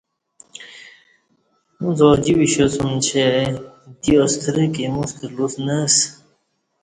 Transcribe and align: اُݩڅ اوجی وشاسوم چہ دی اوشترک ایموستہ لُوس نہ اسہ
اُݩڅ 1.81 1.97
اوجی 2.05 2.33
وشاسوم 2.39 2.91
چہ 3.05 3.23
دی 4.01 4.11
اوشترک 4.19 4.73
ایموستہ 4.83 5.25
لُوس 5.35 5.53
نہ 5.65 5.75
اسہ 5.85 6.07